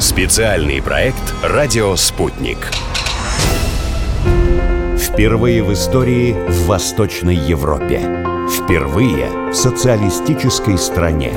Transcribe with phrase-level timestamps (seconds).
[0.00, 2.70] Специальный проект «Радио Спутник».
[4.98, 8.00] Впервые в истории в Восточной Европе.
[8.50, 11.32] Впервые в социалистической стране.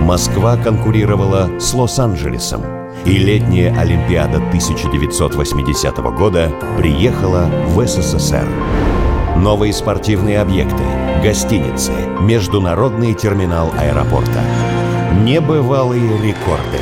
[0.00, 2.62] Москва конкурировала с Лос-Анджелесом.
[3.04, 8.48] И летняя Олимпиада 1980 года приехала в СССР.
[9.36, 10.84] Новые спортивные объекты,
[11.22, 11.92] гостиницы,
[12.22, 14.40] международный терминал аэропорта.
[15.22, 16.80] Небывалые рекорды.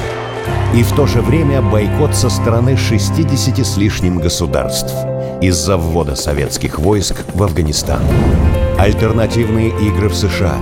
[0.74, 4.92] И в то же время бойкот со стороны 60 с лишним государств
[5.40, 8.02] из-за ввода советских войск в Афганистан.
[8.76, 10.56] Альтернативные игры в США,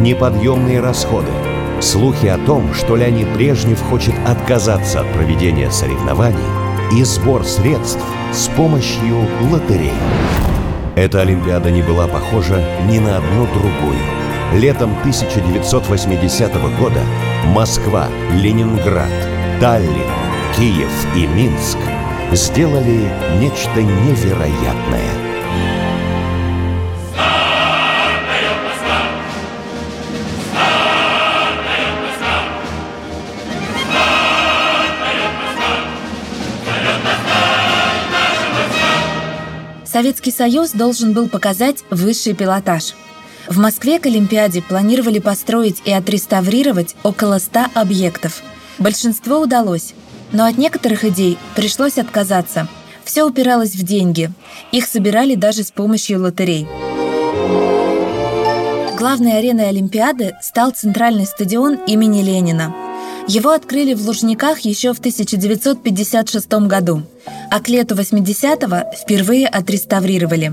[0.00, 1.30] неподъемные расходы,
[1.80, 6.36] слухи о том, что Леонид Брежнев хочет отказаться от проведения соревнований
[6.92, 9.92] и сбор средств с помощью лотереи.
[10.94, 13.98] Эта Олимпиада не была похожа ни на одну другую.
[14.52, 17.00] Летом 1980 года
[17.46, 20.10] Москва, Ленинград, Таллин,
[20.56, 21.78] Киев и Минск
[22.32, 23.08] сделали
[23.38, 25.24] нечто невероятное.
[39.84, 42.94] Советский Союз должен был показать высший пилотаж.
[43.46, 48.42] В Москве к Олимпиаде планировали построить и отреставрировать около 100 объектов.
[48.78, 49.94] Большинство удалось,
[50.32, 52.68] но от некоторых идей пришлось отказаться.
[53.04, 54.30] Все упиралось в деньги.
[54.72, 56.66] Их собирали даже с помощью лотерей.
[58.96, 62.74] Главной ареной Олимпиады стал центральный стадион имени Ленина–
[63.26, 67.02] его открыли в Лужниках еще в 1956 году,
[67.50, 70.52] а к лету 80-го впервые отреставрировали.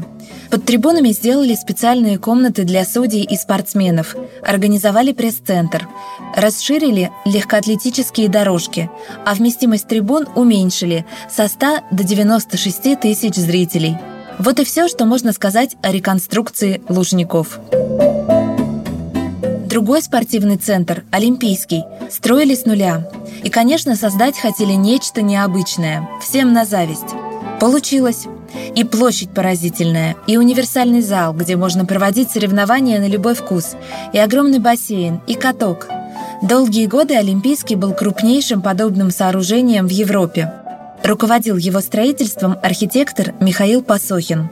[0.49, 5.87] Под трибунами сделали специальные комнаты для судей и спортсменов, организовали пресс-центр,
[6.35, 8.89] расширили легкоатлетические дорожки,
[9.25, 13.97] а вместимость трибун уменьшили со 100 до 96 тысяч зрителей.
[14.39, 17.59] Вот и все, что можно сказать о реконструкции Лужников.
[19.71, 23.09] Другой спортивный центр, Олимпийский, строили с нуля.
[23.41, 27.15] И, конечно, создать хотели нечто необычное, всем на зависть.
[27.61, 28.25] Получилось.
[28.75, 33.77] И площадь поразительная, и универсальный зал, где можно проводить соревнования на любой вкус,
[34.11, 35.87] и огромный бассейн, и каток.
[36.41, 40.51] Долгие годы Олимпийский был крупнейшим подобным сооружением в Европе.
[41.01, 44.49] Руководил его строительством архитектор Михаил Посохин.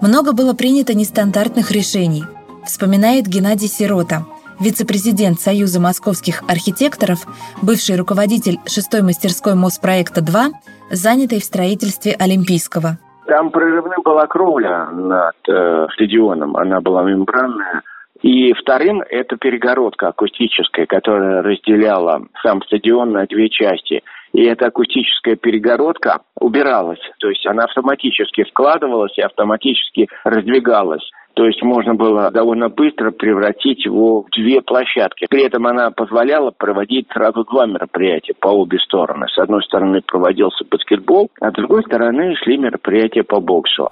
[0.00, 2.22] Много было принято нестандартных решений,
[2.64, 4.26] вспоминает Геннадий Сирота–
[4.60, 7.26] вице-президент Союза московских архитекторов,
[7.62, 10.52] бывший руководитель шестой мастерской Моспроекта-2,
[10.90, 12.98] занятый в строительстве Олимпийского.
[13.26, 17.82] Там прорывная была кровля над э, стадионом, она была мембранная.
[18.22, 24.02] И вторым это перегородка акустическая, которая разделяла сам стадион на две части.
[24.32, 31.02] И эта акустическая перегородка убиралась, то есть она автоматически вкладывалась и автоматически раздвигалась.
[31.34, 35.26] То есть можно было довольно быстро превратить его в две площадки.
[35.30, 39.26] При этом она позволяла проводить сразу два мероприятия по обе стороны.
[39.28, 43.90] С одной стороны проводился баскетбол, а с другой стороны шли мероприятия по боксу.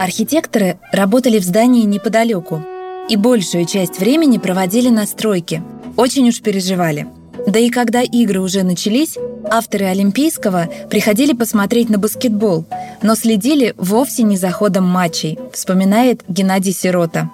[0.00, 2.60] Архитекторы работали в здании неподалеку
[3.08, 5.62] и большую часть времени проводили на стройке.
[5.96, 7.06] Очень уж переживали–
[7.46, 9.18] да и когда игры уже начались,
[9.50, 12.64] авторы Олимпийского приходили посмотреть на баскетбол,
[13.02, 17.30] но следили вовсе не за ходом матчей, вспоминает Геннадий Сирота.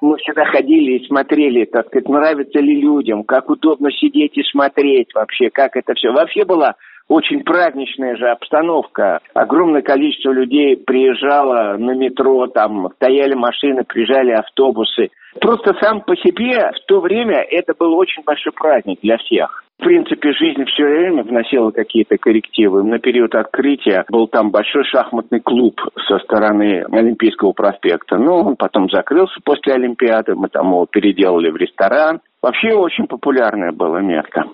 [0.00, 5.08] Мы всегда ходили и смотрели, так сказать, нравится ли людям, как удобно сидеть и смотреть
[5.14, 6.12] вообще, как это все.
[6.12, 6.76] Вообще была
[7.08, 9.20] очень праздничная же обстановка.
[9.34, 15.10] Огромное количество людей приезжало на метро, там стояли машины, приезжали автобусы.
[15.40, 19.64] Просто сам по себе в то время это был очень большой праздник для всех.
[19.78, 22.82] В принципе, жизнь все время вносила какие-то коррективы.
[22.82, 28.16] На период открытия был там большой шахматный клуб со стороны Олимпийского проспекта.
[28.18, 30.34] Но он потом закрылся после Олимпиады.
[30.34, 32.20] Мы там его переделали в ресторан.
[32.42, 34.44] Вообще очень популярное было место.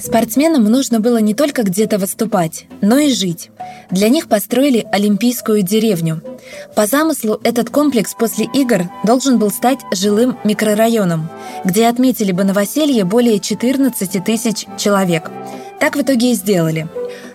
[0.00, 3.50] Спортсменам нужно было не только где-то выступать, но и жить.
[3.90, 6.22] Для них построили Олимпийскую деревню.
[6.76, 11.28] По замыслу, этот комплекс после игр должен был стать жилым микрорайоном,
[11.64, 15.30] где отметили бы новоселье более 14 тысяч человек.
[15.80, 16.88] Так в итоге и сделали.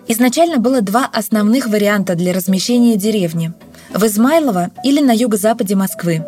[0.08, 3.52] Изначально было два основных варианта для размещения деревни–
[3.94, 6.26] в Измайлово или на юго-западе Москвы.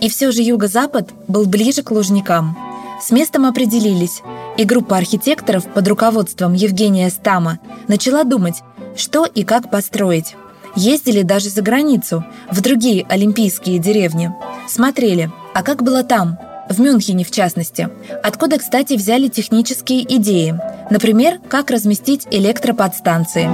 [0.00, 2.58] И все же юго-запад был ближе к Лужникам.
[3.00, 4.20] С местом определились–
[4.56, 7.58] и группа архитекторов под руководством Евгения Стама
[7.88, 8.62] начала думать,
[8.96, 10.36] что и как построить.
[10.76, 14.32] Ездили даже за границу, в другие олимпийские деревни.
[14.68, 16.38] Смотрели, а как было там?
[16.68, 17.88] в Мюнхене в частности,
[18.22, 20.58] откуда, кстати, взяли технические идеи,
[20.90, 23.50] например, как разместить электроподстанции.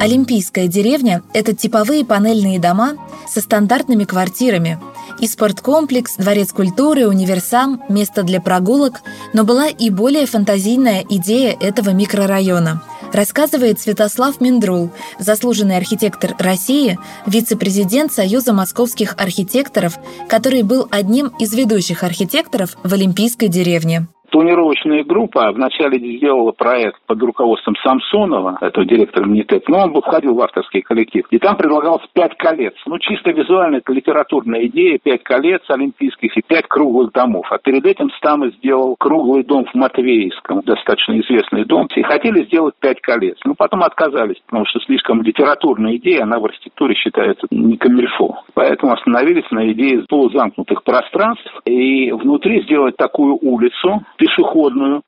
[0.00, 2.96] Олимпийская деревня– это типовые панельные дома
[3.28, 4.78] со стандартными квартирами,
[5.20, 9.00] и спорткомплекс, дворец культуры, универсам, место для прогулок,
[9.32, 12.82] но была и более фантазийная идея этого микрорайона–
[13.12, 22.02] рассказывает Святослав Миндрул, заслуженный архитектор России, вице-президент Союза московских архитекторов, который был одним из ведущих
[22.02, 24.06] архитекторов в Олимпийской деревне.
[24.36, 30.34] Планировочная группа вначале сделала проект под руководством Самсонова, этого директора МНИТЭП, но он бы входил
[30.34, 31.24] в авторский коллектив.
[31.30, 32.74] И там предлагалось пять колец.
[32.84, 34.98] Ну, чисто визуально, это литературная идея.
[35.02, 37.46] Пять колец олимпийских и пять круглых домов.
[37.48, 41.88] А перед этим Стамы сделал круглый дом в Матвеевском, достаточно известный дом.
[41.96, 43.38] И хотели сделать пять колец.
[43.46, 48.42] Но потом отказались, потому что слишком литературная идея, она в архитектуре считается не камильфо.
[48.52, 55.02] Поэтому остановились на идее полузамкнутых пространств и внутри сделать такую улицу, пешеходную.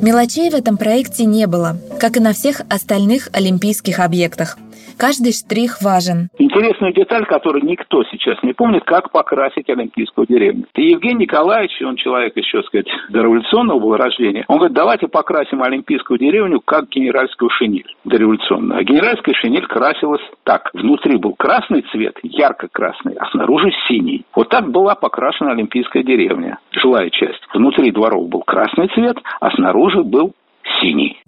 [0.00, 4.58] Мелочей в этом проекте не было, как и на всех остальных олимпийских объектах.
[4.98, 6.28] Каждый штрих важен.
[6.38, 10.64] Интересная деталь, которую никто сейчас не помнит, как покрасить Олимпийскую деревню.
[10.74, 16.18] И Евгений Николаевич, он человек еще, сказать, дореволюционного был рождения, он говорит, давайте покрасим Олимпийскую
[16.18, 18.80] деревню как генеральскую шинель дореволюционную.
[18.80, 20.70] А генеральская шинель красилась так.
[20.74, 24.24] Внутри был красный цвет, ярко-красный, а снаружи синий.
[24.34, 27.40] Вот так была покрашена Олимпийская деревня, жилая часть.
[27.52, 30.34] Внутри дворов был красный цвет, а снаружи был
[30.80, 31.18] синий.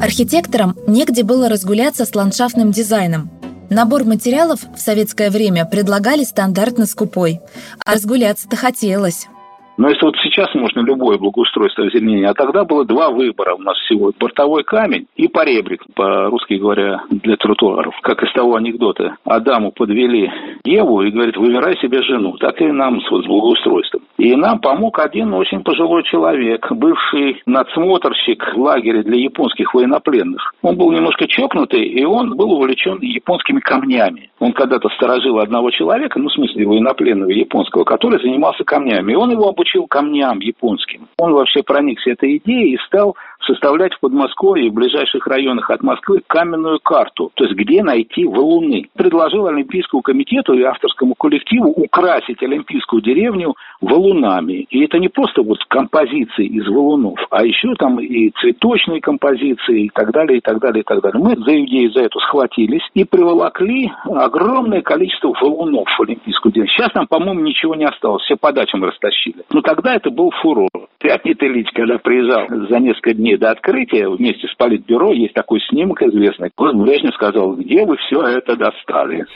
[0.00, 3.30] Архитекторам негде было разгуляться с ландшафтным дизайном.
[3.68, 7.40] Набор материалов в советское время предлагали стандартно скупой,
[7.84, 9.26] а разгуляться-то хотелось.
[9.76, 13.76] Но если вот сейчас можно любое благоустройство озеленения, а тогда было два выбора у нас
[13.78, 14.12] всего.
[14.18, 17.94] Бортовой камень и поребрик, по-русски говоря, для тротуаров.
[18.02, 19.16] Как из того анекдота.
[19.24, 20.30] Адаму подвели
[20.64, 22.36] Еву и говорит, выбирай себе жену.
[22.38, 24.02] Так и нам с, вот, благоустройством.
[24.18, 30.54] И нам помог один очень пожилой человек, бывший надсмотрщик в лагере для японских военнопленных.
[30.62, 34.30] Он был немножко чокнутый, и он был увлечен японскими камнями.
[34.40, 39.12] Он когда-то сторожил одного человека, ну, в смысле военнопленного японского, который занимался камнями.
[39.12, 41.08] И он его обучил учил камням японским.
[41.18, 45.82] Он вообще проникся этой идеей и стал составлять в Подмосковье и в ближайших районах от
[45.82, 48.88] Москвы каменную карту, то есть где найти валуны.
[48.94, 54.66] Предложил Олимпийскому комитету и авторскому коллективу украсить Олимпийскую деревню валунами.
[54.70, 59.90] И это не просто вот композиции из валунов, а еще там и цветочные композиции и
[59.90, 61.22] так далее, и так далее, и так далее.
[61.22, 66.72] Мы за идею за эту схватились и приволокли огромное количество валунов в Олимпийскую деревню.
[66.72, 69.44] Сейчас нам, по-моему, ничего не осталось, все по дачам растащили.
[69.50, 70.68] Но тогда это был фурор.
[71.00, 76.02] Леонид Ильич, когда приезжал за несколько дней до открытия вместе с Политбюро, есть такой снимок
[76.02, 76.50] известный.
[76.56, 79.26] Вот Брежнев сказал, где вы все это достали?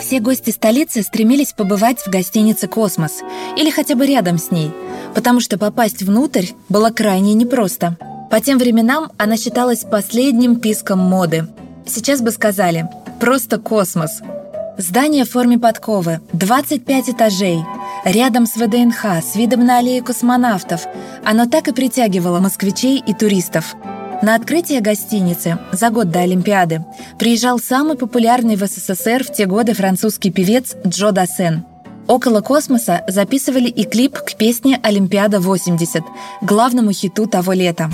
[0.00, 3.24] Все гости столицы стремились побывать в гостинице «Космос»
[3.56, 4.70] или хотя бы рядом с ней,
[5.14, 7.96] потому что попасть внутрь было крайне непросто.
[8.30, 11.48] По тем временам она считалась последним писком моды.
[11.86, 12.84] Сейчас бы сказали
[13.20, 14.22] «просто космос».
[14.78, 17.58] Здание в форме подковы, 25 этажей–
[18.06, 20.86] Рядом с ВДНХ, с видом на аллею космонавтов,
[21.24, 23.74] оно так и притягивало москвичей и туристов.
[24.22, 26.84] На открытие гостиницы за год до Олимпиады
[27.18, 31.64] приезжал самый популярный в СССР в те годы французский певец Джо Дассен.
[32.06, 36.04] Около космоса записывали и клип к песне «Олимпиада-80»,
[36.42, 37.90] главному хиту того лета.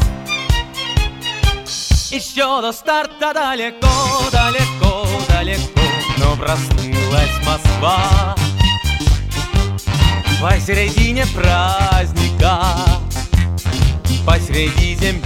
[2.10, 3.88] Еще до старта далеко,
[4.30, 5.81] далеко, далеко,
[6.22, 8.36] но проснулась Москва.
[10.40, 12.58] Посередине праздника
[14.26, 15.22] Посреди земли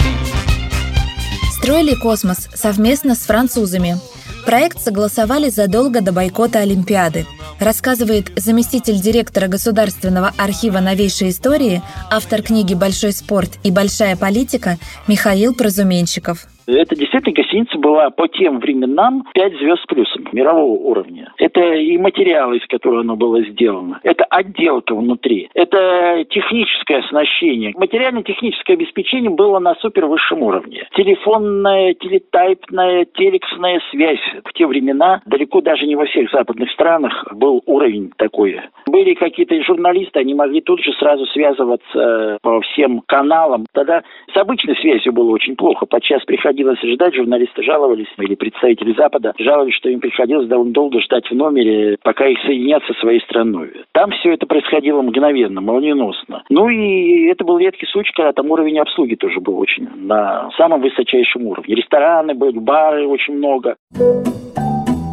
[1.57, 3.97] Строили космос совместно с французами.
[4.45, 7.25] Проект согласовали задолго до бойкота Олимпиады.
[7.59, 14.77] Рассказывает заместитель директора Государственного архива новейшей истории, автор книги «Большой спорт и большая политика»
[15.07, 16.47] Михаил Прозуменщиков.
[16.67, 21.33] Это действительно гостиница была по тем временам 5 звезд с плюсом мирового уровня.
[21.37, 24.01] Это и материалы, из которых оно было сделано.
[24.03, 25.49] Это отделка внутри.
[25.53, 27.73] Это техническое оснащение.
[27.77, 30.85] Материально-техническое обеспечение было на супер высшем уровне.
[30.93, 34.19] Телефонная, телетайпная, телексная связь.
[34.43, 38.59] В те времена далеко даже не во всех западных странах был уровень такой.
[38.87, 43.65] Были какие-то журналисты, они могли тут же сразу связываться по всем каналам.
[43.71, 45.85] Тогда с обычной связью было очень плохо.
[45.85, 50.99] Подчас приходили приходилось ждать, журналисты жаловались, или представители Запада жаловались, что им приходилось довольно долго
[51.01, 53.71] ждать в номере, пока их соединят со своей страной.
[53.93, 56.43] Там все это происходило мгновенно, молниеносно.
[56.49, 60.81] Ну и это был редкий случай, когда там уровень обслуги тоже был очень на самом
[60.81, 61.75] высочайшем уровне.
[61.75, 63.75] Рестораны были, бары очень много.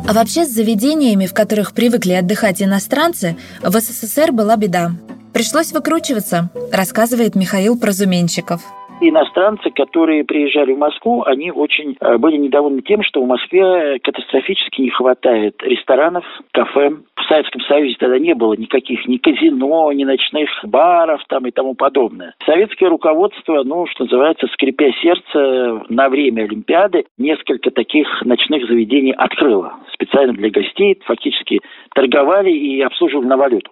[0.07, 4.91] А вообще с заведениями, в которых привыкли отдыхать иностранцы, в СССР была беда.
[5.33, 8.63] Пришлось выкручиваться, рассказывает Михаил Прозуменщиков
[9.01, 14.83] иностранцы, которые приезжали в Москву, они очень э, были недовольны тем, что в Москве катастрофически
[14.83, 16.91] не хватает ресторанов, кафе.
[17.17, 21.75] В Советском Союзе тогда не было никаких ни казино, ни ночных баров там и тому
[21.75, 22.35] подобное.
[22.45, 29.75] Советское руководство, ну, что называется, скрипя сердце, на время Олимпиады несколько таких ночных заведений открыло.
[29.93, 31.61] Специально для гостей фактически
[31.95, 33.71] торговали и обслуживали на валюту.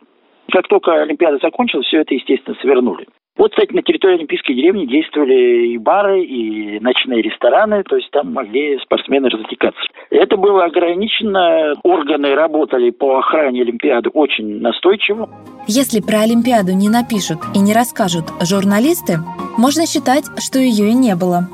[0.50, 3.07] Как только Олимпиада закончилась, все это, естественно, свернули.
[3.37, 8.33] Вот, кстати, на территории Олимпийской деревни действовали и бары, и ночные рестораны, то есть там
[8.33, 9.81] могли спортсмены развлекаться.
[10.11, 15.31] Это было ограничено, органы работали по охране Олимпиады очень настойчиво.
[15.67, 19.19] Если про Олимпиаду не напишут и не расскажут журналисты,
[19.57, 21.49] можно считать, что ее и не было.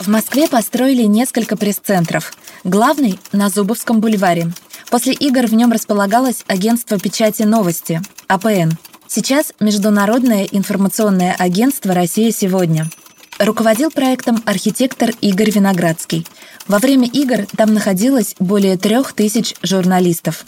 [0.00, 2.32] В Москве построили несколько пресс-центров.
[2.64, 4.44] Главный– на Зубовском бульваре.
[4.90, 8.70] После игр в нем располагалось агентство печати «Новости»– АПН–
[9.16, 12.90] Сейчас Международное информационное агентство «Россия сегодня».
[13.38, 16.26] Руководил проектом архитектор Игорь Виноградский.
[16.66, 20.46] Во время игр там находилось более трех тысяч журналистов.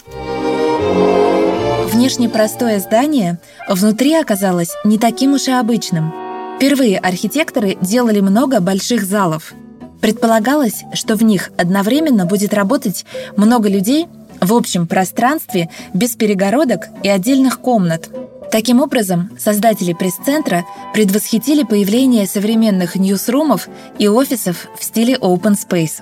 [1.93, 6.13] Внешне простое здание внутри оказалось не таким уж и обычным.
[6.57, 9.53] Впервые архитекторы делали много больших залов.
[10.01, 13.05] Предполагалось, что в них одновременно будет работать
[13.37, 14.07] много людей
[14.41, 18.09] в общем пространстве без перегородок и отдельных комнат–
[18.51, 20.63] Таким образом, создатели пресс-центра
[20.93, 23.67] предвосхитили появление современных ньюсрумов
[23.99, 26.01] и офисов в стиле open space.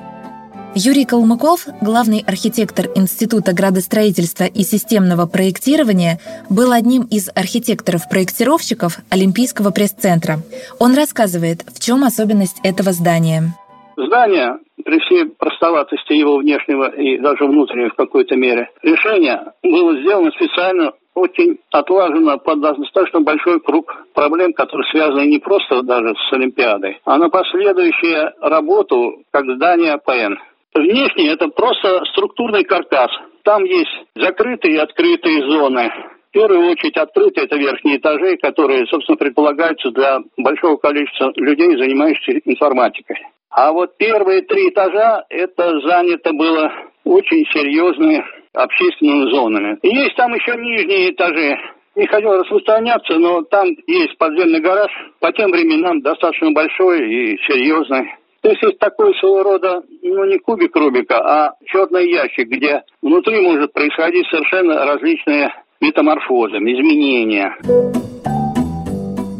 [0.78, 10.40] Юрий Калмыков, главный архитектор Института градостроительства и системного проектирования, был одним из архитекторов-проектировщиков Олимпийского пресс-центра.
[10.78, 13.56] Он рассказывает, в чем особенность этого здания.
[13.96, 20.32] Здание при всей простоватости его внешнего и даже внутреннего в какой-то мере решение было сделано
[20.32, 27.00] специально очень отлажено под достаточно большой круг проблем, которые связаны не просто даже с Олимпиадой,
[27.06, 30.36] а на последующую работу как здание АПН.
[30.76, 33.10] Внешне это просто структурный каркас.
[33.44, 35.90] Там есть закрытые и открытые зоны.
[36.30, 42.42] В первую очередь открытые– это верхние этажи, которые, собственно, предполагаются для большого количества людей, занимающихся
[42.44, 43.16] информатикой.
[43.50, 46.74] А вот первые три этажа– это занято было
[47.06, 49.78] очень серьезные общественными зонами.
[49.82, 51.58] И есть там еще нижние этажи.
[51.96, 58.14] Не хотел распространяться, но там есть подземный гараж, по тем временам достаточно большой и серьезный.
[58.42, 63.42] То есть есть такой своего рода, ну не кубик Рубика, а черный ящик, где внутри
[63.42, 67.56] может происходить совершенно различные метаморфозы, изменения.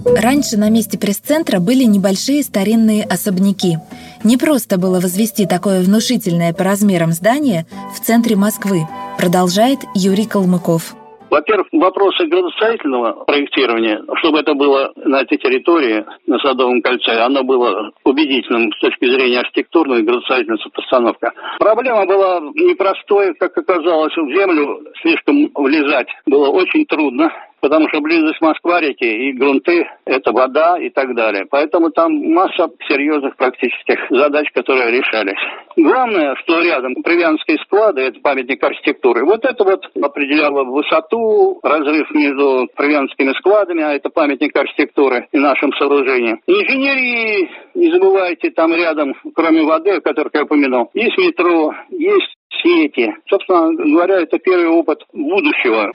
[0.05, 3.77] Раньше на месте пресс-центра были небольшие старинные особняки.
[4.24, 8.81] Не просто было возвести такое внушительное по размерам здание в центре Москвы,
[9.17, 10.95] продолжает Юрий Калмыков.
[11.31, 17.91] Во-первых, вопросы градостроительного проектирования, чтобы это было на этой территории, на Садовом кольце, оно было
[18.03, 21.27] убедительным с точки зрения архитектурной и градостроительной постановки.
[21.59, 27.31] Проблема была непростой, как оказалось, в землю слишком влезать было очень трудно
[27.65, 31.48] потому что близость Москва-реки и грунты– это вода и так далее.
[31.50, 35.39] Поэтому там масса серьезных практических задач, которые решались.
[35.75, 39.25] Главное, что рядом привянские склады– это памятник архитектуры.
[39.25, 45.74] Вот это вот определяло высоту, разрыв между привянскими складами, а это памятник архитектуры и нашим
[45.74, 46.41] сооружением.
[46.45, 53.12] Инженерии, не забывайте, там рядом, кроме воды, о которой я упомянул, есть метро, есть сети.
[53.27, 55.91] Собственно говоря, это первый опыт будущего.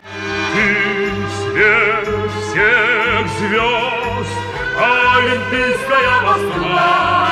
[1.61, 2.09] Свет
[2.40, 4.33] всех звезд,
[4.81, 7.29] Олимпийская Москва.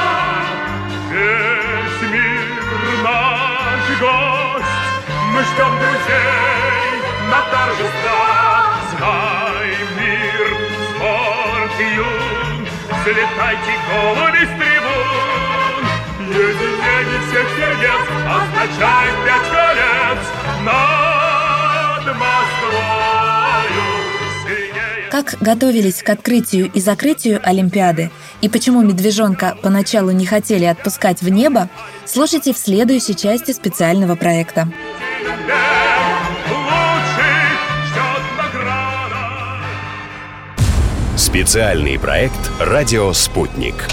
[1.10, 4.66] Весь мир наш гость,
[5.32, 8.26] Мы ждем друзей на торжества.
[8.98, 10.48] Знай мир,
[10.90, 12.68] спорт, юн,
[13.00, 15.84] Взлетайте голуби с трибун.
[16.28, 20.47] Единение всех сердец Означает пять колец
[25.18, 31.28] Как готовились к открытию и закрытию Олимпиады и почему медвежонка поначалу не хотели отпускать в
[31.28, 31.68] небо,
[32.06, 34.68] слушайте в следующей части специального проекта.
[41.16, 43.88] Специальный проект «Радио Спутник».